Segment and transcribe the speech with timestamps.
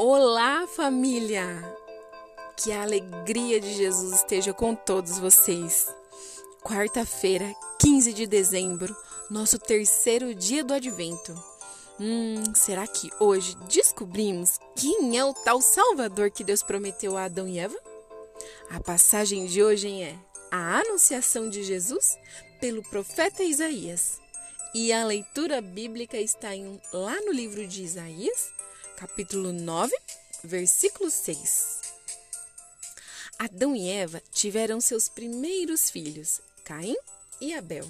[0.00, 1.44] Olá, família!
[2.56, 5.92] Que a alegria de Jesus esteja com todos vocês.
[6.62, 8.96] Quarta-feira, 15 de dezembro,
[9.28, 11.34] nosso terceiro dia do advento.
[11.98, 17.48] Hum, será que hoje descobrimos quem é o tal Salvador que Deus prometeu a Adão
[17.48, 17.76] e Eva?
[18.70, 20.16] A passagem de hoje é
[20.48, 22.16] a anunciação de Jesus
[22.60, 24.20] pelo profeta Isaías.
[24.72, 28.57] E a leitura bíblica está em, lá no livro de Isaías,
[28.98, 29.96] capítulo 9,
[30.42, 31.82] versículo 6.
[33.38, 36.96] Adão e Eva tiveram seus primeiros filhos, Caim
[37.40, 37.88] e Abel.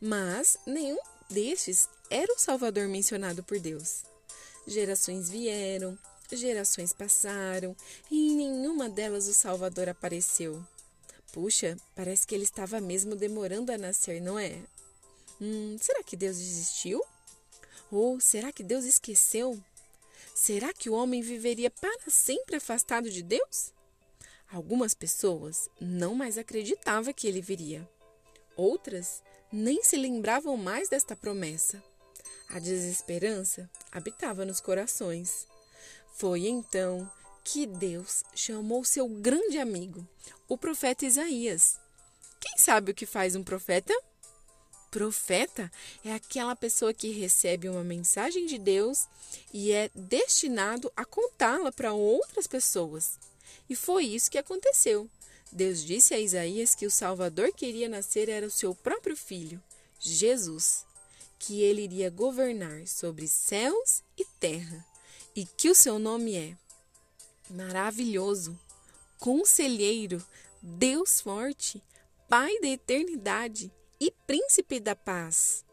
[0.00, 4.04] Mas nenhum destes era o Salvador mencionado por Deus.
[4.68, 5.98] Gerações vieram,
[6.30, 7.74] gerações passaram
[8.08, 10.64] e em nenhuma delas o Salvador apareceu.
[11.32, 14.62] Puxa, parece que ele estava mesmo demorando a nascer, não é?
[15.40, 17.02] Hum, será que Deus desistiu?
[17.90, 19.60] Ou será que Deus esqueceu?
[20.46, 23.72] Será que o homem viveria para sempre afastado de Deus?
[24.48, 27.84] Algumas pessoas não mais acreditavam que ele viria.
[28.56, 31.82] Outras nem se lembravam mais desta promessa.
[32.48, 35.48] A desesperança habitava nos corações.
[36.14, 37.10] Foi então
[37.42, 40.06] que Deus chamou seu grande amigo,
[40.46, 41.76] o profeta Isaías.
[42.38, 43.92] Quem sabe o que faz um profeta?
[44.96, 45.70] Profeta
[46.02, 49.06] é aquela pessoa que recebe uma mensagem de Deus
[49.52, 53.18] e é destinado a contá-la para outras pessoas.
[53.68, 55.06] E foi isso que aconteceu.
[55.52, 59.62] Deus disse a Isaías que o Salvador que iria nascer era o seu próprio filho,
[60.00, 60.86] Jesus,
[61.38, 64.82] que ele iria governar sobre céus e terra,
[65.34, 66.56] e que o seu nome é
[67.50, 68.58] maravilhoso,
[69.18, 70.24] conselheiro,
[70.62, 71.82] Deus forte,
[72.30, 75.64] Pai da eternidade e príncipe da paz.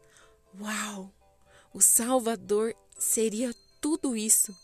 [0.60, 1.12] Uau!
[1.72, 4.56] O Salvador seria tudo isso.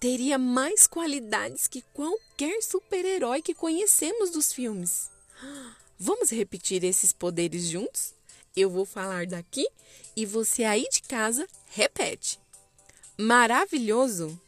[0.00, 5.10] Teria mais qualidades que qualquer super-herói que conhecemos dos filmes.
[5.98, 8.14] Vamos repetir esses poderes juntos?
[8.56, 9.66] Eu vou falar daqui
[10.16, 12.38] e você aí de casa repete.
[13.16, 14.38] Maravilhoso.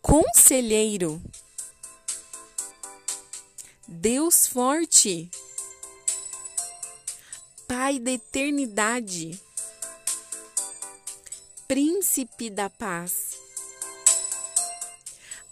[0.00, 1.20] Conselheiro.
[3.88, 5.30] Deus forte.
[7.70, 9.40] Pai da eternidade,
[11.68, 13.38] Príncipe da paz.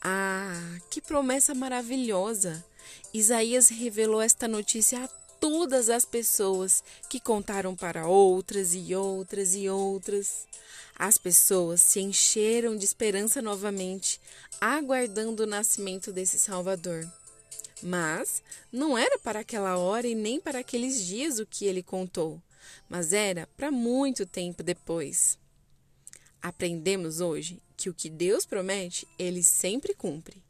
[0.02, 2.64] Ah, que promessa maravilhosa!
[3.14, 5.08] Isaías revelou esta notícia a
[5.38, 10.44] todas as pessoas que contaram para outras e outras e outras.
[10.98, 14.20] As pessoas se encheram de esperança novamente,
[14.60, 17.08] aguardando o nascimento desse Salvador.
[17.82, 22.42] Mas não era para aquela hora e nem para aqueles dias o que ele contou,
[22.88, 25.38] mas era para muito tempo depois.
[26.42, 30.42] Aprendemos hoje que o que Deus promete, ele sempre cumpre.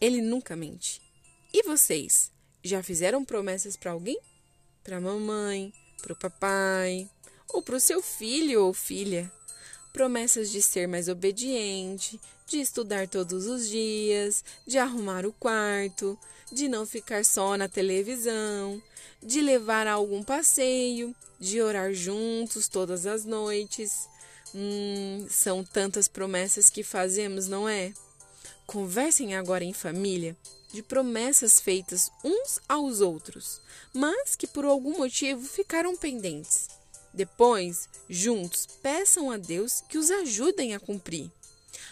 [0.00, 1.00] Ele nunca mente.
[1.52, 2.30] E vocês,
[2.62, 4.18] já fizeram promessas para alguém?
[4.84, 7.08] Para a mamãe, para o papai,
[7.48, 9.30] ou para o seu filho ou filha?
[9.92, 16.18] Promessas de ser mais obediente, de estudar todos os dias, de arrumar o quarto,
[16.50, 18.82] de não ficar só na televisão,
[19.22, 24.08] de levar a algum passeio, de orar juntos todas as noites.
[24.54, 27.92] Hum, são tantas promessas que fazemos, não é?
[28.66, 30.36] Conversem agora em família
[30.72, 33.60] de promessas feitas uns aos outros,
[33.92, 36.68] mas que por algum motivo ficaram pendentes.
[37.12, 41.30] Depois, juntos, peçam a Deus que os ajudem a cumprir.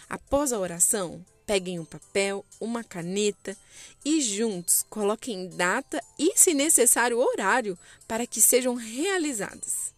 [0.09, 3.57] Após a oração, peguem um papel, uma caneta
[4.03, 7.77] e juntos coloquem data e, se necessário, horário
[8.07, 9.95] para que sejam realizadas.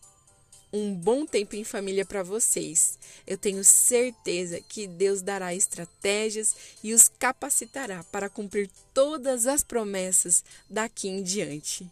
[0.72, 3.00] Um bom tempo em família para vocês.
[3.26, 10.44] Eu tenho certeza que Deus dará estratégias e os capacitará para cumprir todas as promessas
[10.70, 11.90] daqui em diante.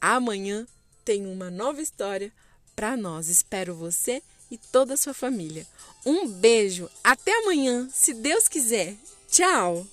[0.00, 0.66] Amanhã
[1.06, 2.32] tem uma nova história
[2.74, 3.28] para nós.
[3.28, 4.20] Espero você
[4.50, 5.64] e toda a sua família.
[6.04, 8.94] Um beijo, até amanhã, se Deus quiser.
[9.30, 9.86] Tchau!